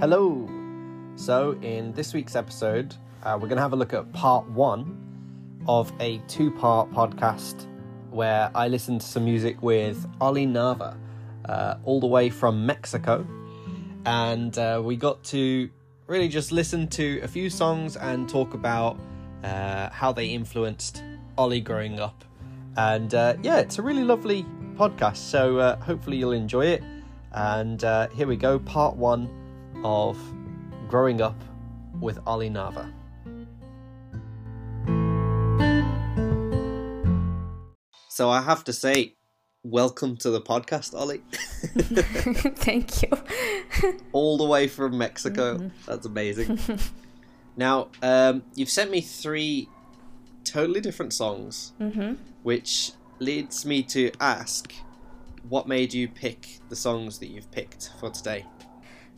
[0.00, 0.48] Hello.
[1.16, 4.96] So, in this week's episode, uh, we're going to have a look at part one
[5.68, 7.66] of a two part podcast
[8.10, 10.96] where I listened to some music with Oly Nava,
[11.44, 13.26] uh, all the way from Mexico.
[14.06, 15.68] And uh, we got to
[16.06, 18.98] really just listen to a few songs and talk about
[19.44, 21.04] uh, how they influenced
[21.36, 22.24] Oly growing up.
[22.78, 25.18] And uh, yeah, it's a really lovely podcast.
[25.18, 26.82] So, uh, hopefully, you'll enjoy it.
[27.32, 27.82] And
[28.14, 29.39] here we go, part one
[29.84, 30.18] of
[30.88, 31.42] growing up
[32.00, 32.92] with Oly Nava.
[38.08, 39.14] So I have to say,
[39.62, 41.22] welcome to the podcast, Oly.
[42.56, 43.98] Thank you.
[44.12, 45.70] All the way from Mexico.
[45.86, 46.58] That's amazing.
[47.56, 49.68] now, um, you've sent me three
[50.44, 54.72] totally different songs, hmm which leads me to ask
[55.48, 58.46] what made you pick the songs that you've picked for today?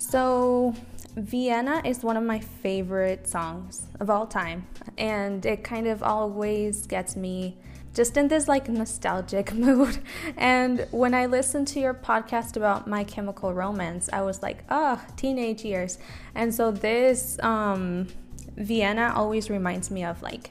[0.03, 0.75] So,
[1.15, 4.67] Vienna is one of my favorite songs of all time,
[4.99, 7.57] and it kind of always gets me
[7.95, 10.01] just in this like nostalgic mood.
[10.37, 15.01] And when I listened to your podcast about My Chemical Romance, I was like, oh,
[15.17, 15.99] teenage years.
[16.35, 18.09] And so this um,
[18.57, 20.51] Vienna always reminds me of like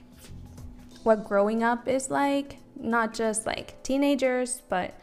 [1.04, 4.98] what growing up is like, not just like teenagers, but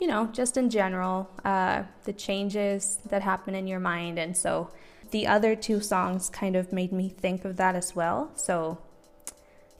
[0.00, 4.18] you know, just in general, uh, the changes that happen in your mind.
[4.18, 4.70] And so
[5.10, 8.30] the other two songs kind of made me think of that as well.
[8.34, 8.78] So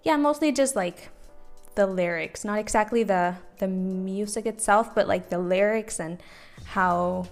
[0.03, 1.11] yeah, mostly just like
[1.75, 6.23] the lyrics, not exactly the the music itself, but like the lyrics and
[6.65, 7.27] how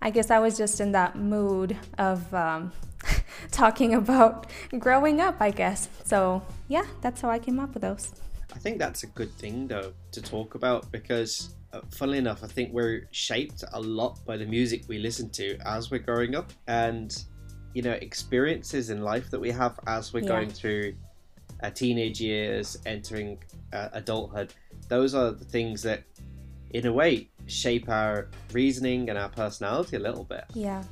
[0.00, 2.72] I guess I was just in that mood of um,
[3.50, 4.46] talking about
[4.78, 5.88] growing up, I guess.
[6.04, 8.12] So yeah, that's how I came up with those.
[8.54, 11.54] I think that's a good thing, though, to talk about because,
[11.90, 15.90] funnily enough, I think we're shaped a lot by the music we listen to as
[15.90, 17.16] we're growing up, and
[17.74, 20.28] you know, experiences in life that we have as we're Yeah.
[20.28, 20.94] going through
[21.62, 23.38] uh, teenage years, entering
[23.72, 24.52] uh, adulthood.
[24.88, 26.02] Those are the things that,
[26.70, 30.44] in a way, shape our reasoning and our personality a little bit.
[30.54, 30.82] Yeah,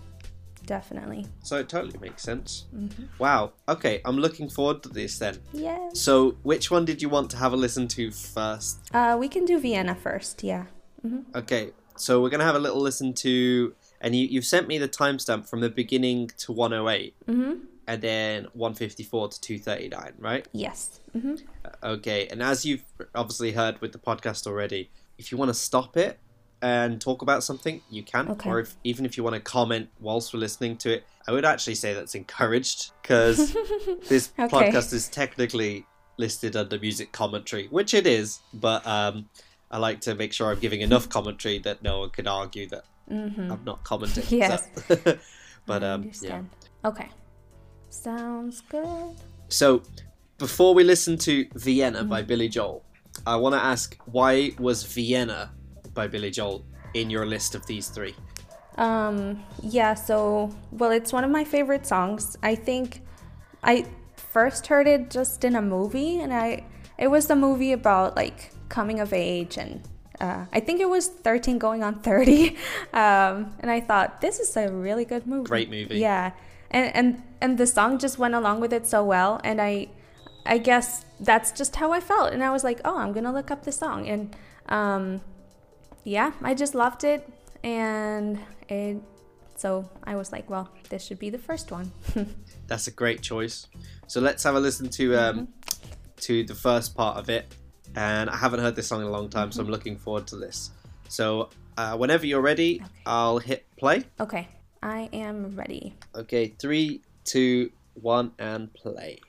[0.67, 1.27] definitely.
[1.43, 2.67] So it totally makes sense.
[2.71, 3.53] hmm Wow.
[3.69, 5.39] Okay, I'm looking forward to this then.
[5.53, 6.01] Yes.
[6.01, 8.89] So, which one did you want to have a listen to first?
[8.93, 10.43] Uh, we can do Vienna first.
[10.43, 10.67] Yeah.
[11.03, 14.79] hmm Okay, so we're gonna have a little listen to, and you, you've sent me
[14.79, 17.53] the timestamp from the beginning to 108, hmm
[17.87, 20.49] and then 154 to 239, right?
[20.53, 21.01] Yes.
[21.13, 21.35] hmm
[21.83, 25.97] Okay, and as you've obviously heard with the podcast already, if you want to stop
[25.97, 26.19] it
[26.65, 28.49] and talk about something, you can, Okay.
[28.51, 31.45] or if, even if you want to comment whilst we're listening to it, I would
[31.45, 33.53] actually say that's encouraged because
[34.09, 34.49] this Okay.
[34.49, 35.85] podcast is technically
[36.17, 39.29] listed under music commentary, which it is, but um,
[39.71, 42.85] I like to make sure I'm giving enough commentary that no one can argue that
[43.09, 44.25] hmm I'm not commenting.
[44.31, 44.69] Yes.
[44.89, 45.19] So.
[45.67, 46.43] but um, yeah.
[46.85, 47.09] Okay.
[47.91, 49.17] Sounds good.
[49.49, 49.83] So
[50.39, 52.29] before we listen to Vienna by Mm-hmm.
[52.29, 52.83] Billy Joel,
[53.27, 55.53] I want to ask why was Vienna
[55.95, 58.15] by Billy Joel in your list of these three?
[58.77, 62.37] Um, yeah, so, well, it's one of my favorite songs.
[62.43, 63.03] I think
[63.63, 66.65] I first heard it just in a movie, and I,
[66.99, 69.81] it was the movie about like coming of age, and
[70.21, 72.57] uh, I think it was 13 going on 30.
[72.95, 75.49] Um, and I thought, this is a really good movie.
[75.49, 75.99] Great movie.
[75.99, 76.31] Yeah.
[76.71, 79.89] And, and, and the song just went along with it so well, and I,
[80.47, 82.33] I guess that's just how I felt.
[82.33, 84.09] And I was like, oh, I'm going to look up the song.
[84.09, 84.37] And,
[84.69, 85.23] um,
[86.05, 87.29] yeah, I just loved it,
[87.63, 88.39] and
[88.69, 88.99] it.
[89.57, 91.93] So I was like, well, this should be the first one.
[92.67, 93.69] That's a great choice.
[94.09, 95.45] So let's have a listen to um, Mm-hmm.
[96.23, 97.47] to the first part of it.
[97.97, 100.37] And I haven't heard this song in a long time, so I'm looking forward to
[100.37, 100.71] this.
[101.09, 102.91] So uh, whenever you're ready, Okay.
[103.07, 104.03] I'll hit play.
[104.19, 104.49] okay,
[104.83, 105.95] I am ready.
[106.17, 109.21] Okay, three, two, one, and play.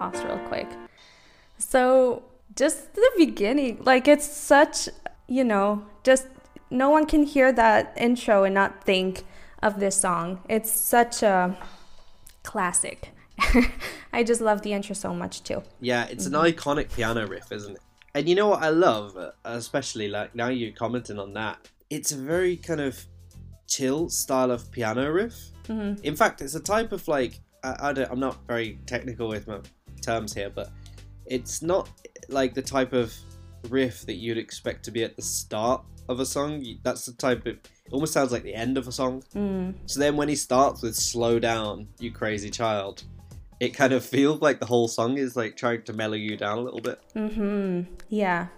[0.00, 0.68] Real quick.
[1.58, 2.22] So,
[2.56, 4.88] just the beginning, like it's such,
[5.26, 6.26] you know, just
[6.70, 9.24] no one can hear that intro and not think
[9.62, 10.40] of this song.
[10.48, 11.56] It's such a
[12.42, 13.10] classic.
[14.12, 15.62] I just love the intro so much too.
[15.80, 16.58] Yeah, it's an Mm-hmm.
[16.58, 17.82] iconic piano riff, isn't it?
[18.14, 21.68] And you know what I love, especially like now you're commenting on that.
[21.90, 23.04] It's a very kind of
[23.66, 25.36] chill style of piano riff.
[25.66, 26.00] Mhm.
[26.02, 29.46] In fact, it's a type of like I, I don't, I'm not very technical with
[29.46, 29.58] my
[30.00, 30.70] terms here, but
[31.26, 31.88] it's not
[32.28, 33.14] like the type of
[33.68, 36.64] riff that you'd expect to be at the start of a song.
[36.82, 37.54] That's the type of.
[37.56, 39.22] It almost sounds like the end of a song.
[39.34, 43.02] Mm, So then when he starts with "Slow down, you crazy child,"
[43.60, 46.58] it kind of feels like the whole song is like trying to mellow you down
[46.58, 47.00] a little bit.
[47.14, 48.48] hmm Yeah.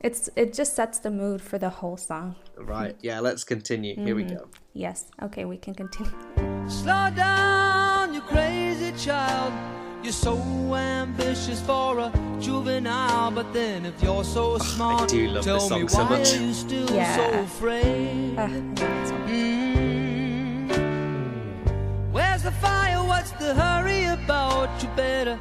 [0.00, 2.36] It's it just sets the mood for the whole song.
[2.56, 2.96] Right?
[3.00, 3.18] Yeah.
[3.20, 3.94] Let's continue.
[3.96, 4.38] Here we Mhm.
[4.38, 4.48] go.
[4.72, 5.06] Yes.
[5.22, 6.12] Okay, we can continue.
[6.68, 9.52] Slow down, you crazy child.
[10.08, 10.38] You're so
[10.74, 12.10] ambitious for a
[12.40, 16.32] juvenile, but then if you're so smart, do love tell this me song so much.
[16.32, 17.40] are you still so Yeah.
[17.40, 18.34] afraid?
[18.38, 19.28] Ah, I love that song.
[19.28, 20.70] Mm.
[22.10, 23.04] Where's the fire?
[23.04, 24.70] What's the hurry about?
[24.82, 25.38] You better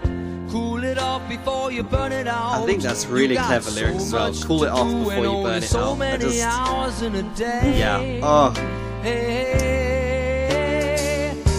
[0.52, 2.62] cool it off before you burn it out.
[2.62, 4.34] I think that's really got clever lyrics as well.
[4.44, 5.96] Cool it off before you only burn it so out.
[5.96, 7.74] I many just- hours in a day.
[7.80, 8.02] Yeah.
[8.22, 8.52] Oh,
[9.02, 9.22] Hey,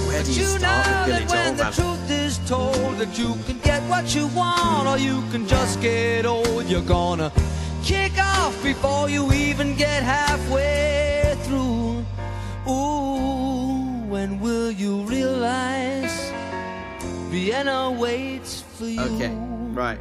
[0.07, 2.18] Where do but you start know with Billy Joel, man?
[2.49, 6.27] Truth is told that you can get what you want or you can just get
[6.27, 7.31] old, you're gonna
[7.85, 12.05] kick off before you even get halfway through.
[12.69, 16.33] Ooh, when will you realize
[17.31, 19.01] Vienna waits for you?
[19.01, 19.35] okay.
[19.73, 20.01] Right.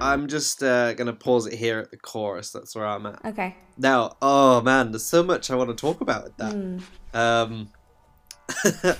[0.00, 2.52] I'm just uh, gonna pause it here at the chorus.
[2.52, 3.56] That's where I'm at Okay.
[3.76, 4.16] now.
[4.22, 6.54] Oh man, there's so much I want to talk about with that.
[6.54, 6.80] Mm.
[7.14, 7.68] Um,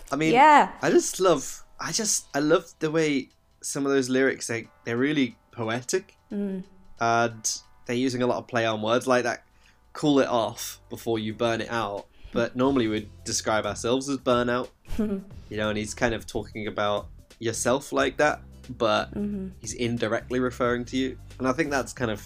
[0.12, 0.72] I mean, Yeah.
[0.82, 1.64] I just love.
[1.80, 3.28] I just I love the way
[3.62, 4.46] some of those lyrics.
[4.46, 6.62] They they're really poetic, Mm.
[7.00, 9.44] and they're using a lot of play on words like that.
[9.92, 12.06] Cool it off before you burn it out.
[12.32, 15.22] But normally we'd describe ourselves as burnout, you
[15.56, 15.68] know.
[15.70, 17.08] And he's kind of talking about
[17.38, 18.40] yourself like that,
[18.78, 22.20] but hmm he's indirectly referring to you, and I think that's kind of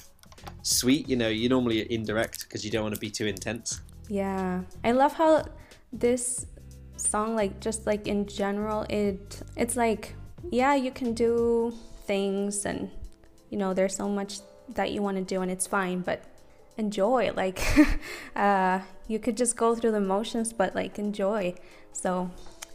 [0.62, 1.08] sweet.
[1.08, 3.81] You know, you normally indirect because you don't want to be too intense.
[4.08, 4.62] Yeah.
[4.84, 5.44] I love how
[5.93, 6.46] this
[7.02, 10.14] song like just like in general it it's like
[10.50, 11.72] yeah, you can do
[12.06, 12.90] things and
[13.50, 14.40] you know, there's so much
[14.75, 16.22] that you want to do and it's fine, but
[16.78, 17.60] enjoy like
[18.37, 21.54] uh you could just go through the motions but like enjoy.
[21.93, 22.31] So,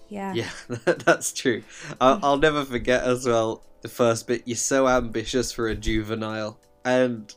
[0.09, 0.33] yeah.
[0.33, 0.49] Yeah,
[0.85, 1.63] that's true.
[1.99, 4.43] I'll, I'll never forget as well the first bit.
[4.45, 7.33] You're so ambitious for a juvenile, and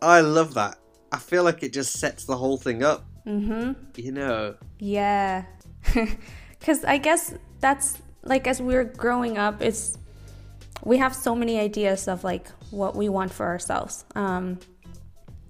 [0.00, 0.78] I love that.
[1.10, 3.04] I feel like it just sets the whole thing up.
[3.26, 3.72] Mm-hmm.
[3.96, 5.44] You know, Yeah.
[6.60, 9.98] Cuz I guess that's like as we're growing up it's
[10.84, 14.04] we have so many ideas of like what we want for ourselves.
[14.14, 14.58] Um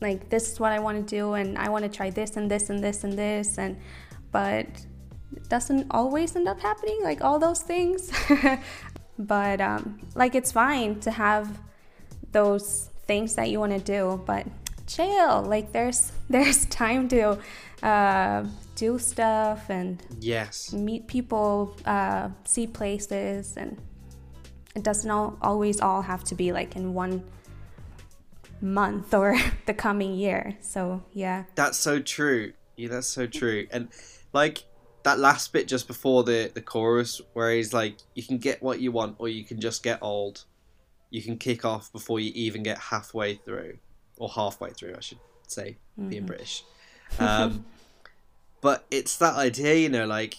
[0.00, 2.50] like this is what I want to do and I want to try this and
[2.50, 3.76] this and this and this and
[4.32, 4.67] but
[5.37, 8.11] it doesn't always end up happening like all those things.
[9.19, 11.61] but um like it's fine to have
[12.32, 14.46] those things that you want to do but
[14.87, 17.38] chill like there's there's time to
[17.82, 18.44] uh,
[18.82, 23.81] do stuff and yes, meet people uh, see places and
[24.75, 27.23] it doesn't all, always all have to be like in one
[28.61, 32.52] month or the coming year so yeah that's so true.
[32.76, 33.67] Yeah, that's so true.
[33.70, 33.88] And
[34.32, 34.64] like
[35.05, 38.81] that last bit just before the the chorus, where he's like, "You can get what
[38.81, 40.44] you want, or you can just get old.
[41.11, 43.79] You can kick off before you even get halfway through,
[44.17, 45.76] or halfway through, I should say,
[46.08, 46.64] being British."
[47.19, 47.64] Um,
[48.62, 50.36] but it's that idea, you know, like,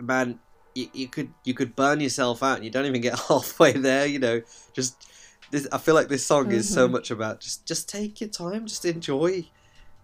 [0.00, 0.38] man,
[0.74, 4.06] you, you could you could burn yourself out, and you don't even get halfway there.
[4.06, 4.40] You know,
[4.72, 5.06] just
[5.50, 5.68] this.
[5.72, 6.92] I feel like this song is so Mhm.
[6.92, 9.50] much about just just take your time, just enjoy,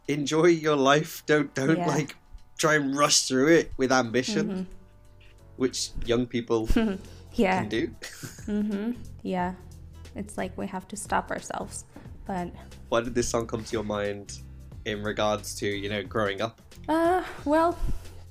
[0.09, 1.23] enjoy your life.
[1.27, 1.89] Don't don't Yeah.
[1.89, 2.17] like
[2.59, 4.67] try and rush through it with ambition, Mhm.
[5.57, 6.69] which young people
[7.35, 7.95] yeah can do.
[8.47, 8.93] mm-hmm.
[9.23, 9.55] yeah
[10.15, 11.85] it's like we have to stop ourselves
[12.27, 12.53] but
[12.91, 14.39] Why did this song come to your mind
[14.85, 16.61] in regards to you know growing up?
[16.89, 17.79] Uh, well,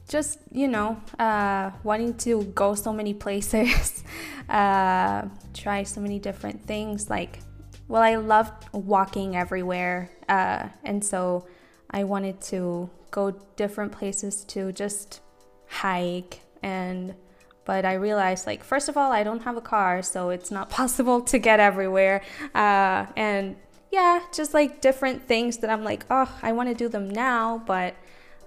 [0.07, 4.03] just you know, uh, wanting to go so many places,
[4.49, 7.09] uh, try so many different things.
[7.09, 7.39] Like,
[7.87, 11.47] well, I loved walking everywhere, uh, and so
[11.89, 15.21] I wanted to go different places to just
[15.67, 17.15] hike and.
[17.63, 20.69] But I realized, like, first of all, I don't have a car, so it's not
[20.81, 22.23] possible to get everywhere.
[22.55, 23.55] Uh, and
[23.91, 27.61] yeah, just like different things that I'm like, oh, I want to do them now,
[27.65, 27.95] but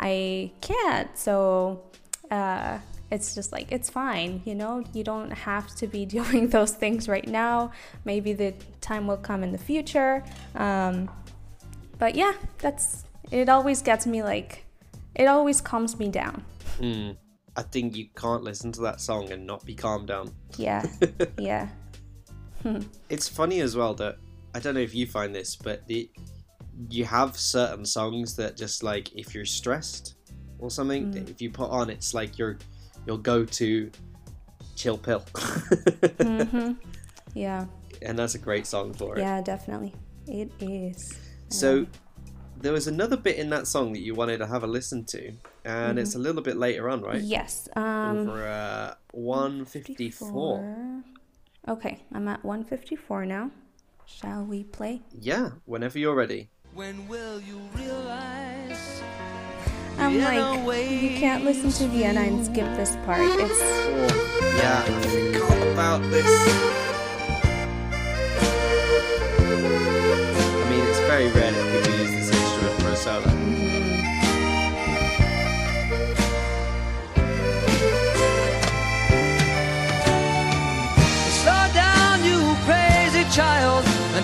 [0.00, 1.16] I can't.
[1.18, 1.82] So
[2.30, 2.78] uh,
[3.10, 4.82] it's just like, it's fine, you know?
[4.94, 7.72] You don't have to be doing those things right now.
[8.04, 10.24] Maybe the time will come in the future.
[10.54, 11.10] Um,
[11.98, 14.64] but yeah, that's it, always gets me like,
[15.14, 16.42] it always calms me down.
[16.78, 17.10] Hmm.
[17.56, 20.34] I think you can't listen to that song and not be calmed down.
[20.56, 20.84] Yeah,
[21.38, 21.68] yeah.
[23.10, 24.16] It's funny as well that
[24.54, 26.08] I don't know if you find this, but the
[26.90, 30.14] you have certain songs that just like if you're stressed
[30.58, 31.30] or something, Mm.
[31.30, 32.58] if you put on, it's like your
[33.06, 33.90] your go to
[34.76, 35.20] chill pill,
[36.20, 36.73] hmm
[37.34, 37.66] Yeah,
[38.02, 39.20] and that's a great song for it.
[39.20, 39.94] yeah, definitely.
[40.26, 41.18] It is.
[41.49, 41.87] So
[42.61, 45.32] there was another bit in that song that you wanted to have a listen to,
[45.64, 47.20] and it's a little bit later on, right?
[47.20, 47.68] Yes.
[47.76, 51.04] Um, Over uh, 154.
[51.68, 53.50] Okay, I'm at 154 now.
[54.06, 55.02] Shall we play?
[55.18, 56.49] Yeah, whenever you're ready.
[56.75, 59.02] When will you realize?
[59.99, 63.20] I'm Vienna like, you can't listen to Vienna and skip this part.
[63.23, 66.26] It's Oh, yeah, I forgot about this.
[69.46, 71.53] I mean, it's very rare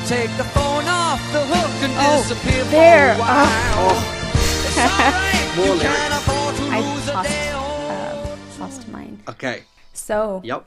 [0.06, 3.14] take the phone off the hook and Oh, disappear there.
[3.14, 3.74] for a while.
[3.82, 4.16] Oh,
[4.66, 9.22] It's More you can't afford to I lose a day uh, lost mine.
[9.28, 9.64] okay.
[9.92, 10.64] So Yep.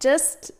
[0.00, 0.50] just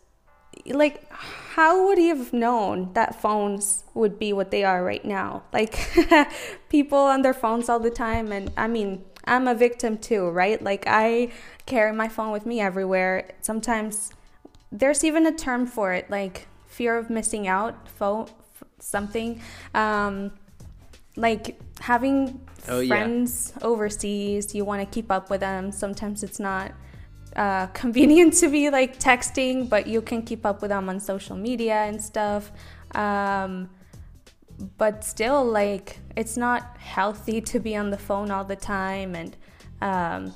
[0.67, 5.43] like how would he have known that phones would be what they are right now
[5.53, 5.77] like
[6.69, 10.61] people on their phones all the time and i mean i'm a victim too right
[10.61, 11.31] like i
[11.65, 14.11] carry my phone with me everywhere sometimes
[14.71, 16.47] there's even a term for it like
[16.77, 18.27] fear of missing out phone
[18.79, 19.41] something
[19.73, 20.15] um
[21.15, 22.89] like having Oh, yeah.
[22.89, 25.71] friends overseas you want to keep up with them.
[25.71, 26.71] Sometimes it's not
[27.35, 31.35] uh, convenient to be like texting but you can keep up with them on social
[31.35, 32.51] media and stuff.
[32.93, 33.69] Um,
[34.77, 39.37] but still like it's not healthy to be on the phone all the time and
[39.81, 40.33] um,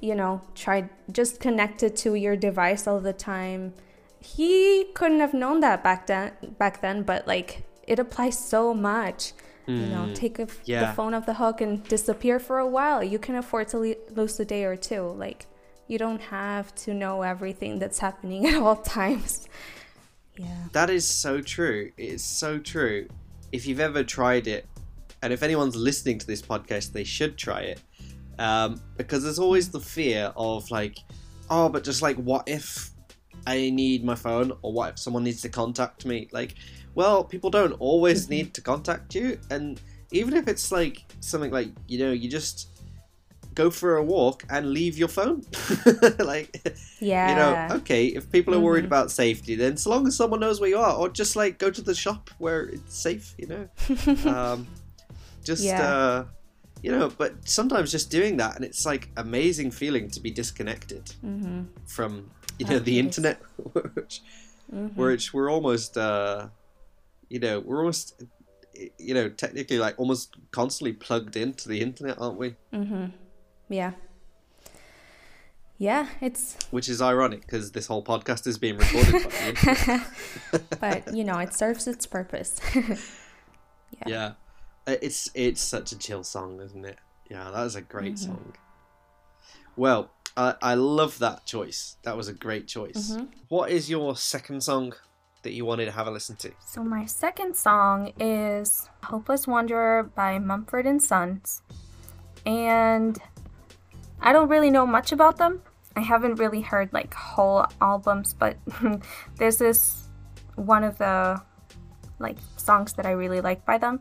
[0.00, 3.72] you know try just connected to your device all the time
[4.20, 9.32] he couldn't have known that back then back then but like it applies so much
[9.66, 10.86] you know take a, yeah.
[10.86, 13.94] the phone off the hook and disappear for a while you can afford to le-
[14.10, 15.46] lose a day or two like
[15.86, 19.46] you don't have to know everything that's happening at all times
[20.36, 21.90] yeah That is so true.
[21.96, 23.08] It's so true.
[23.52, 24.66] If you've ever tried it,
[25.22, 27.80] and if anyone's listening to this podcast, they should try it.
[28.38, 30.96] Um, because there's always the fear of like,
[31.50, 32.90] oh, but just like, what if
[33.46, 36.28] I need my phone, or what if someone needs to contact me?
[36.32, 36.54] Like,
[36.94, 39.80] well, people don't always need to contact you, and
[40.12, 42.68] even if it's like something like, you know, you just
[43.54, 45.42] go for a walk and leave your phone,
[46.18, 46.60] like
[47.00, 48.86] yeah you know, okay, if people are worried Mhm.
[48.92, 51.70] about safety, then so long as someone knows where you are, or just like go
[51.70, 53.68] to the shop where it's safe, you know.
[54.30, 54.66] um,
[55.44, 55.82] just Yeah.
[55.82, 56.24] uh,
[56.82, 61.04] you know, but sometimes just doing that, and it's like amazing feeling to be disconnected
[61.24, 61.64] mm-hmm.
[61.86, 62.30] from
[62.60, 63.40] you know That the internet,
[63.96, 64.20] which,
[64.72, 65.00] Mm-hmm.
[65.02, 66.48] which we're almost uh,
[67.28, 68.22] you know we're almost
[68.98, 72.54] you know technically like almost constantly plugged into the internet, aren't we?
[72.72, 73.06] Mm-hmm.
[73.68, 73.92] yeah
[75.78, 79.12] yeah it's Which is ironic because this whole podcast is being recorded.
[79.12, 80.80] by the internet.
[80.80, 84.06] but you know it serves its purpose yeah.
[84.06, 84.32] Yeah,
[84.86, 86.98] Uh, it's it's such a chill song, isn't it?
[87.30, 88.32] Yeah, that is a great Mm-hmm.
[88.32, 88.54] song.
[89.76, 91.96] Well, I I love that choice.
[92.02, 93.12] That was a great choice.
[93.12, 93.24] Mm-hmm.
[93.48, 94.94] What is your second song
[95.42, 96.52] that you wanted to have a listen to?
[96.66, 101.62] So my second song is Hopeless Wanderer by Mumford and Sons.
[102.46, 103.18] And
[104.20, 105.62] I don't really know much about them.
[105.96, 108.56] I haven't really heard like whole albums, but
[109.36, 110.08] this is
[110.54, 111.40] one of the
[112.18, 114.00] like songs that I really like by them.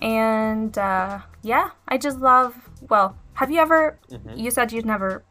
[0.00, 2.54] And uh, yeah, I just love.
[2.88, 3.98] Well, have you ever?
[4.34, 5.24] You said you'd never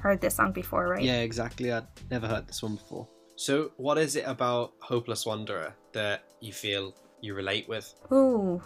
[0.00, 1.02] heard this song before, right?
[1.02, 1.72] Yeah, exactly.
[1.72, 3.08] I'd never heard this one before.
[3.36, 7.94] So, what is it about Hopeless Wanderer that you feel you relate with?
[8.12, 8.62] Ooh,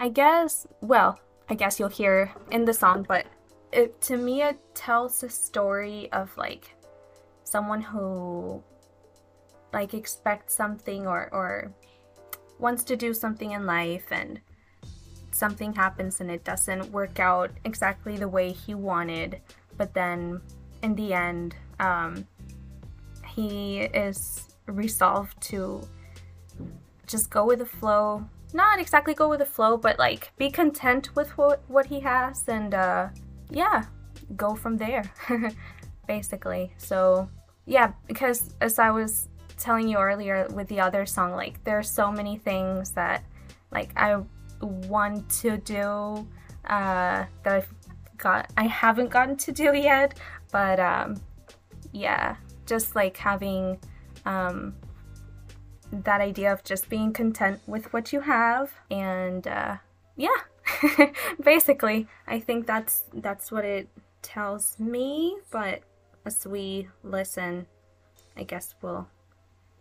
[0.00, 0.66] I guess.
[0.80, 3.26] Well, I guess you'll hear in the song, but
[3.72, 6.74] it to me it tells a story of like
[7.44, 8.62] someone who
[9.72, 11.72] like expects something or or
[12.58, 14.40] wants to do something in life and
[15.30, 19.40] something happens and it doesn't work out exactly the way he wanted,
[19.76, 20.40] but then
[20.86, 22.26] in the end, um,
[23.34, 24.20] he is
[24.66, 25.82] resolved to
[27.06, 28.24] just go with the flow.
[28.54, 32.48] Not exactly go with the flow but like be content with what what he has
[32.48, 33.08] and uh
[33.50, 33.84] yeah
[34.36, 35.04] go from there
[36.06, 36.72] basically.
[36.78, 37.28] So
[37.66, 39.28] yeah because as i was
[39.58, 43.24] telling you earlier with the other song like there are so many things that
[43.72, 44.16] like i
[44.60, 46.26] want to do
[46.70, 47.68] uh that i've
[48.16, 50.18] got i haven't gotten to do yet
[50.56, 51.08] but um
[51.92, 52.36] yeah
[52.66, 53.78] just like having
[54.24, 54.74] um
[56.08, 59.76] that idea of just being content with what you have and uh,
[60.16, 60.40] yeah
[61.52, 63.86] basically i think that's that's what it
[64.22, 65.82] tells me but
[66.24, 67.66] as we listen
[68.36, 69.06] i guess we'll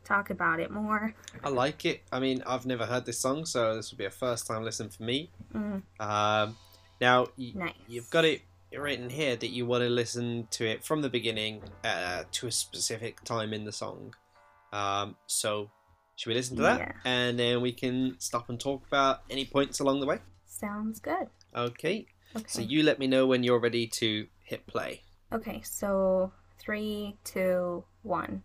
[0.04, 1.16] talk about it more.
[1.44, 2.04] I like it.
[2.12, 4.88] I mean, I've never heard this song, so this will be a first time listen
[4.88, 5.32] for me.
[5.52, 6.56] Mm, Um,
[7.02, 7.74] now, y- nice.
[7.88, 8.42] you've got it
[8.82, 12.52] written here that you want to listen to it from the beginning uh, to a
[12.52, 14.14] specific time in the song.
[14.74, 15.70] Um, so,
[16.16, 16.80] should we listen to that?
[16.80, 16.92] Yeah.
[17.06, 20.20] And then we can stop and talk about any points along the way.
[20.46, 21.28] Sounds good.
[21.56, 22.08] Okay.
[22.36, 22.46] Okay.
[22.48, 25.02] So, you let me know when you're ready to hit play.
[25.34, 28.44] Okay, so three, two, one.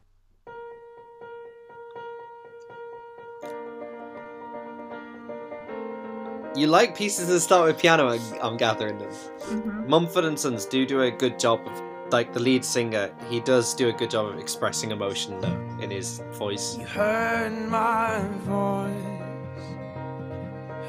[6.57, 9.09] You like pieces that start with piano, I'm, I'm gathering them.
[9.09, 9.88] Mm-hmm.
[9.88, 13.73] Mumford and Sons do do a good job of, like the lead singer, he does
[13.73, 16.76] do a good job of expressing emotion though in his voice.
[16.76, 18.92] You heard my voice.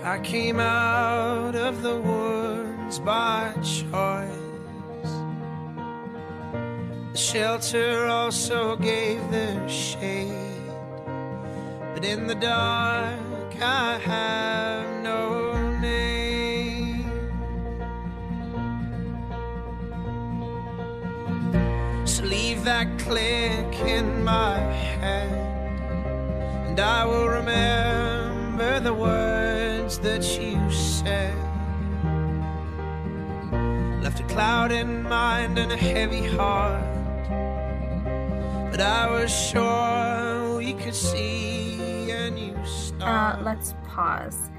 [0.03, 4.31] I came out of the woods by choice.
[7.11, 10.33] The shelter also gave the shade.
[11.93, 13.19] But in the dark,
[13.61, 15.00] I have
[22.63, 25.31] that click in my head,
[26.67, 31.35] and I will remember the words that you said.
[34.03, 36.83] Left a cloud in mind and a heavy heart,
[38.71, 42.55] but I was sure we could see a new
[43.01, 44.51] Uh, let's pause.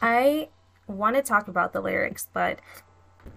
[0.00, 0.48] I
[0.86, 2.60] want to talk about the lyrics, but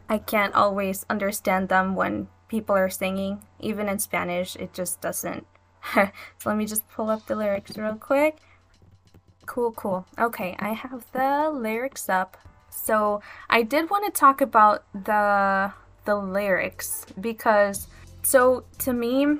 [0.07, 3.41] I can't always understand them when people are singing.
[3.59, 5.47] Even in Spanish, it just doesn't.
[5.93, 6.09] so
[6.45, 8.37] let me just pull up the lyrics real quick.
[9.45, 10.05] Cool, cool.
[10.19, 12.37] Okay, I have the lyrics up.
[12.69, 15.71] So I did want to talk about the
[16.05, 17.87] the lyrics because
[18.23, 19.37] so to me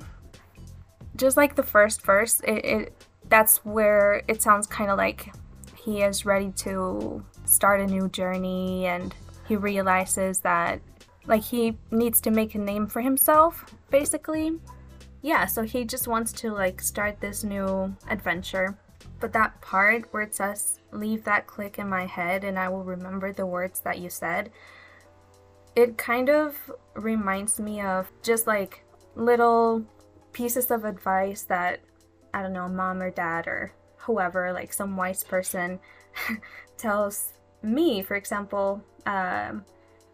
[1.16, 5.34] just like the first verse it, it that's where it sounds kind of like
[5.76, 9.16] he is ready to start a new journey and
[9.48, 10.80] he realizes that
[11.30, 14.60] like he needs to make a name for himself basically.
[15.22, 18.78] Yeah so he just wants to like start this new adventure.
[19.22, 22.84] But that part where it says leave that click in my head and i will
[22.84, 24.50] remember the words that you said
[25.76, 28.84] it kind of reminds me of just like
[29.16, 29.86] little
[30.34, 31.80] pieces of advice that
[32.34, 35.80] I don't know, mom or dad or whoever, like some wise person
[36.78, 39.66] tells me, for example, um,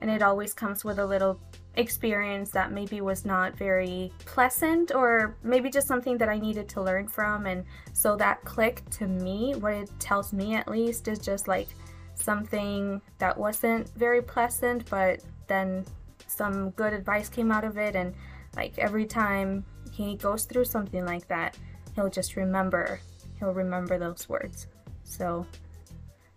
[0.05, 1.39] and it always comes with a little
[1.77, 6.81] experience that maybe was not very pleasant or maybe just something that I needed to
[6.83, 7.47] learn from.
[7.47, 11.69] And so that click to me, what it tells me at least, is just like
[12.13, 15.83] something that wasn't very pleasant, but then
[16.27, 17.95] some good advice came out of it.
[17.95, 18.13] And
[18.55, 21.57] like every time he goes through something like that,
[21.95, 22.99] he'll just remember,
[23.39, 24.67] he'll remember those words.
[25.03, 25.47] So,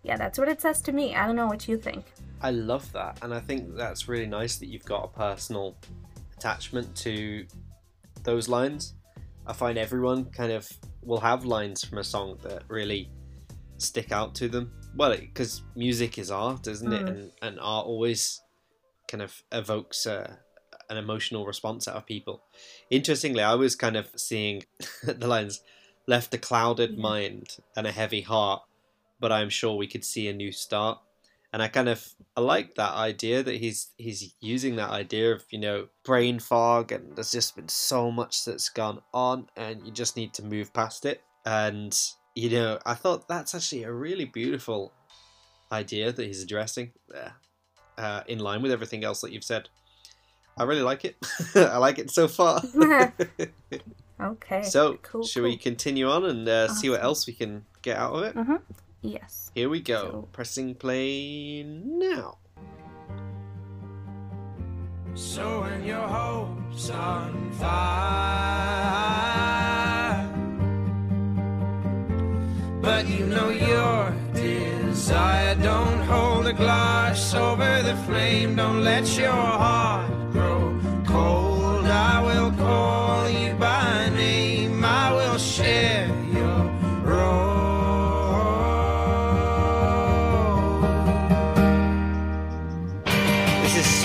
[0.04, 1.14] yeah, that's what it says to me.
[1.14, 2.06] I don't know what you think.
[2.40, 5.76] I love that, and I think that's really nice that you've got a personal
[6.36, 7.46] attachment to
[8.22, 8.94] those lines.
[9.46, 10.70] I find everyone kind of
[11.02, 13.10] will have lines from a song that really
[13.78, 14.72] stick out to them.
[14.94, 17.04] Well, because music is art, isn't it?
[17.04, 17.08] Mm.
[17.08, 18.42] And and art always
[19.08, 20.38] kind of evokes a,
[20.90, 22.44] an emotional response out of people.
[22.90, 24.64] Interestingly, I was kind of seeing
[25.02, 25.62] the lines
[26.06, 28.62] left a clouded mind and a heavy heart,
[29.18, 30.98] but I'm sure we could see a new start.
[31.52, 32.06] And I kind of
[32.36, 36.92] I like that idea that he's he's using that idea of you know brain fog
[36.92, 40.72] and there's just been so much that's gone on and you just need to move
[40.74, 41.22] past it.
[41.46, 41.98] And
[42.34, 44.92] you know I thought that's actually a really beautiful
[45.72, 47.34] idea that he's addressing there,
[47.96, 49.68] uh, in line with everything else that you've said.
[50.56, 51.16] I really like it.
[51.54, 52.62] I like it so far.
[54.20, 54.62] Okay.
[54.62, 58.14] so, cool, should we continue on and uh, see what else we can get out
[58.14, 58.34] of it?
[58.34, 58.60] Mhm.
[59.00, 59.50] Yes.
[59.54, 60.02] Here we go.
[60.10, 62.38] So- Pressing play now.
[65.14, 67.68] So when your hopes on fire,
[72.80, 75.54] but you know your desire.
[75.56, 78.54] Don't hold a glass over the flame.
[78.56, 80.10] Don't let your heart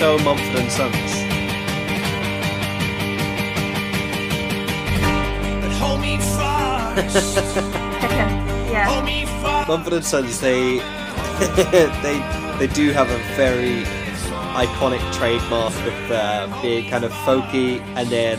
[0.04, 1.12] so Mumford and Sons.
[5.62, 7.36] But hold me fast.
[8.70, 8.84] yeah.
[8.84, 9.66] hold me fast.
[9.66, 10.76] Mumford and Sons, they
[12.02, 12.18] they
[12.58, 13.84] they do have a very
[14.52, 18.38] iconic trademark of uh, being kind of folky and then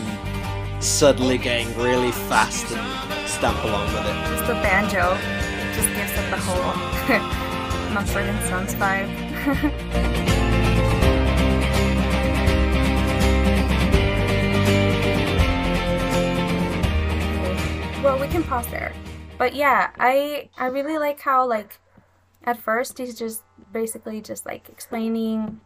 [0.80, 4.16] suddenly getting really fast and stamp along with it.
[4.30, 5.18] Just the banjo
[5.74, 10.25] just gives it the whole Mumford and Sons vibe.
[18.06, 18.92] Well, we can pause there.
[19.36, 21.80] But yeah, I I really like how like
[22.44, 23.42] at first he's just
[23.72, 25.60] basically just like explaining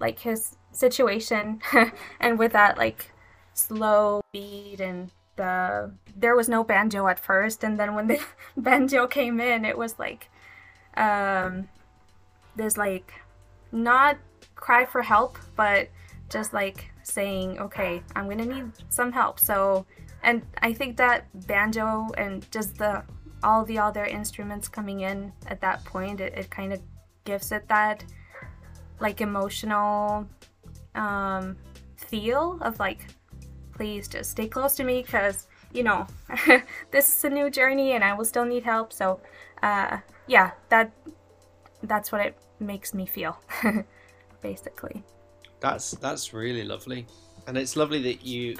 [0.00, 1.60] like his situation
[2.20, 3.12] and with that like
[3.52, 8.18] slow beat and the there was no banjo at first and then when the
[8.56, 10.30] banjo came in it was like
[10.96, 11.68] um
[12.56, 13.12] there's like
[13.70, 14.16] not
[14.54, 15.90] cry for help but
[16.30, 19.84] just like saying okay i'm gonna need some help so
[20.22, 23.02] and i think that banjo and just the
[23.42, 26.80] all the other instruments coming in at that point it, it kind of
[27.24, 28.04] gives it that
[29.00, 30.26] like emotional
[30.94, 31.56] um
[31.96, 33.06] feel of like
[33.74, 36.06] please just stay close to me because you know
[36.90, 38.92] this is a new journey and i will still need help.
[38.92, 39.20] So
[39.62, 40.90] uh yeah that
[41.84, 43.38] that's what it makes me feel
[44.40, 45.04] basically.
[45.60, 47.06] That's that's really lovely,
[47.46, 48.56] and it's lovely that you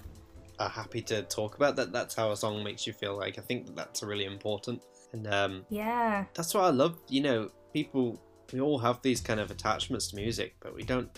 [0.59, 1.93] are happy to talk about that.
[1.93, 3.17] That's how a song makes you feel.
[3.17, 6.99] Like I think that that's really important, and um, yeah that's what I love.
[7.09, 8.21] You know, people
[8.53, 11.11] we all have these kind of attachments to music, but we don't.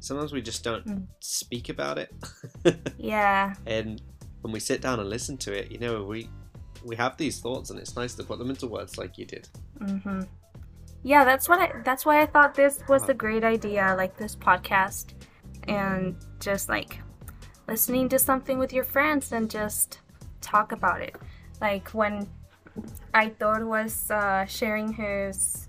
[0.00, 1.06] Sometimes we just don't Mm.
[1.20, 2.12] speak about it,
[2.98, 4.02] yeah and
[4.42, 6.28] when we sit down and listen to it, you know, we
[6.84, 9.48] we have these thoughts, and it's nice to put them into words like you did.
[9.80, 10.20] Mm-hmm.
[11.02, 11.72] Yeah, that's what I.
[11.82, 15.14] That's why I thought this was a great idea, like this podcast,
[15.66, 16.98] and just like
[17.66, 19.98] listening to something with your friends and just
[20.40, 21.16] talk about it.
[21.60, 22.28] Like when
[23.14, 25.68] Aitor was uh, sharing his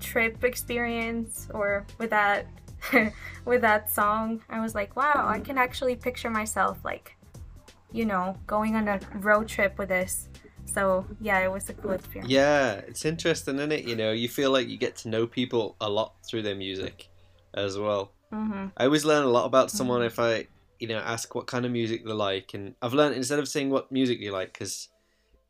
[0.00, 2.46] trip experience, or with that
[3.44, 7.16] with that song, I was like, wow, I can actually picture myself like,
[7.92, 10.28] you know, going on a road trip with this.
[10.66, 12.30] So yeah, it was a cool experience.
[12.30, 13.84] Yeah, it's interesting, isn't it?
[13.84, 17.08] You know, you feel like you get to know people a lot through their music
[17.54, 18.12] as well.
[18.30, 20.48] hmm I always learn a lot about someone if I,
[20.78, 23.70] you know, ask what kind of music they like, and I've learned instead of saying
[23.70, 24.88] what music you like, because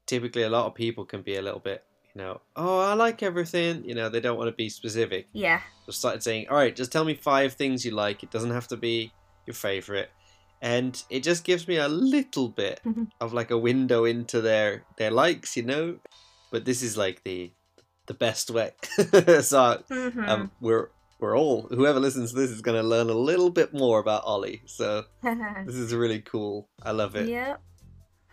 [0.07, 1.85] typically a lot of people can be a little bit,
[2.15, 3.85] you know, oh, I like everything.
[3.85, 5.29] You know, they don't want to be specific.
[5.33, 5.61] Yeah.
[5.87, 8.23] So I started saying, all right, just tell me five things you like.
[8.23, 9.13] It doesn't have to be
[9.47, 10.11] your favorite,
[10.61, 13.09] and it just gives me a little bit Mhm.
[13.21, 15.99] of like a window into their their likes, you know.
[16.51, 17.53] But this is like the
[18.07, 18.73] the best way.
[19.41, 20.89] so hmm um, we're
[21.25, 24.23] we're all whoever listens to this is going to learn a little bit more about
[24.27, 24.61] Oly.
[24.67, 26.69] So this is really cool.
[26.83, 27.29] I love it.
[27.29, 27.63] yep.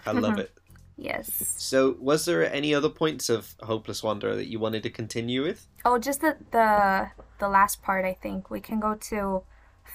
[0.05, 0.51] I love it.
[0.97, 1.55] Yes.
[1.57, 5.65] So, was there any other points of Hopeless Wanderer that you wanted to continue with?
[5.83, 8.05] Oh, just the the the last part.
[8.05, 9.41] I think we can go to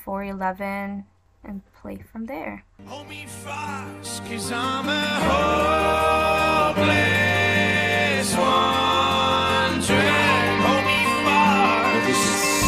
[0.04, 1.04] 411
[1.44, 2.64] and play from there.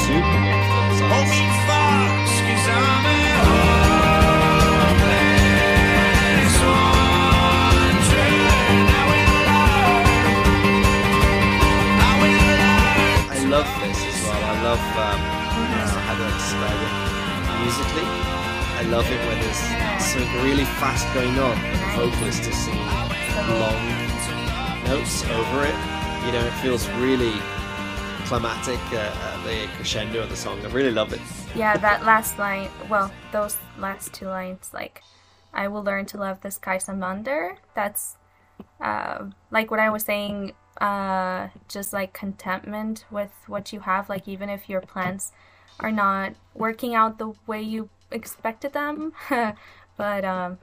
[0.09, 0.13] I
[13.45, 14.43] love this as well.
[14.45, 15.21] I love um,
[16.09, 16.93] how do I describe it
[17.61, 18.09] musically.
[18.79, 19.61] I love it when there's
[20.03, 21.57] something really fast going on.
[21.61, 22.81] The vocalist is singing
[23.61, 23.85] long
[24.85, 25.77] notes over it.
[26.25, 27.58] You know, it feels really
[28.29, 30.61] climatic uh, the crescendo of the song.
[30.63, 31.21] I really love it.
[31.57, 32.69] Yeah, that last line.
[32.91, 35.03] Well, those last two lines, like,
[35.55, 37.57] I will learn to love the sky some under.
[37.75, 38.17] That's
[38.83, 40.53] uh, like what I was saying.
[40.79, 44.11] Uh, just like contentment with what you have.
[44.11, 45.33] Like even if your plans
[45.81, 49.15] are not working out the way you expected them,
[49.97, 50.59] but um,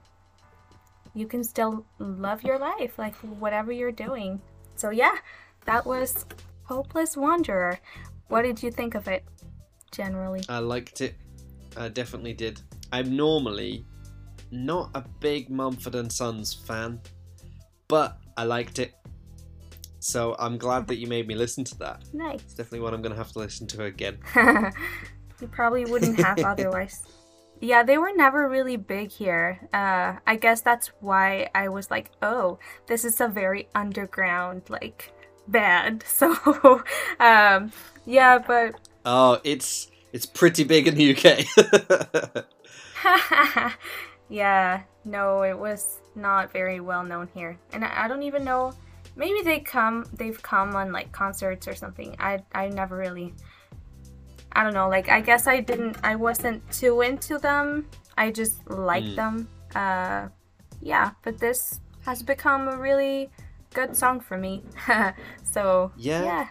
[1.15, 4.39] you can still love your life, like whatever you're doing.
[4.75, 5.17] So yeah,
[5.65, 6.25] that was
[6.65, 7.79] Hopeless Wanderer.
[8.27, 9.23] What did you think of it,
[9.91, 10.43] generally?
[10.49, 11.15] I liked it.
[11.77, 12.61] I definitely did.
[12.91, 13.85] I'm normally
[14.51, 16.99] not a big Mumford and Sons fan,
[17.87, 18.95] but I liked it.
[19.99, 22.03] So I'm glad that you made me listen to that.
[22.13, 22.41] Nice.
[22.41, 24.19] It's definitely one I'm going to have to listen to again.
[25.41, 27.03] you probably wouldn't have otherwise.
[27.59, 29.67] Yeah, they were never really big here.
[29.73, 35.11] Uh, I guess that's why I was like, oh, this is a very underground like
[35.47, 36.03] band.
[36.07, 36.33] So,
[37.19, 37.71] um,
[38.05, 41.45] yeah, but Oh, it's it's pretty big in the UK.
[44.29, 48.73] yeah, no, it was not very well known here, and I, I don't even know.
[49.15, 52.15] Maybe they come, they've come on like concerts or something.
[52.19, 53.33] I I never really.
[54.51, 54.89] I don't know.
[54.89, 55.97] Like I guess I didn't.
[56.03, 57.87] I wasn't too into them.
[58.17, 59.15] I just liked Mm.
[59.15, 59.47] them.
[59.75, 60.27] Uh,
[60.81, 63.29] yeah, but this has become a really
[63.75, 64.63] good song for me.
[65.43, 66.23] so Yeah.
[66.23, 66.47] yeah,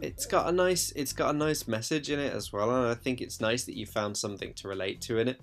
[0.00, 2.94] It's got a nice it's got a nice message in it as well, and I
[2.94, 5.40] think it's nice that you found something to relate to in it.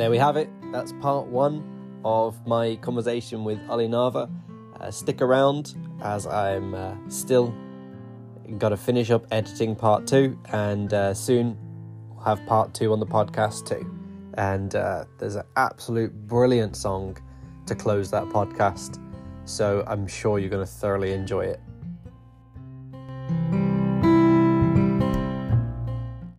[0.00, 0.48] There we have it.
[0.72, 1.62] That's part one
[2.06, 4.30] of my conversation with Oly Nava.
[4.80, 7.54] Uh, stick around as I'm uh, still
[8.56, 11.54] got to finish up editing part two, and uh, soon
[12.08, 13.94] we'll have part two on the podcast too.
[14.38, 17.18] And uh, there's an absolute brilliant song
[17.66, 18.98] to close that podcast,
[19.44, 21.60] so I'm sure you're going to thoroughly enjoy it.